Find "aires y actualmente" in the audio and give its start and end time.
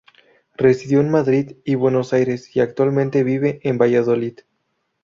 2.11-3.23